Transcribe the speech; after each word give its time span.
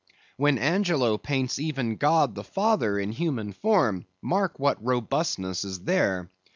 When 0.35 0.57
Angelo 0.57 1.19
paints 1.19 1.59
even 1.59 1.97
God 1.97 2.33
the 2.33 2.43
Father 2.43 2.97
in 2.97 3.11
human 3.11 3.53
form, 3.53 4.07
mark 4.19 4.57
what 4.57 4.83
robustness 4.83 5.63
is 5.63 5.81
there. 5.81 6.31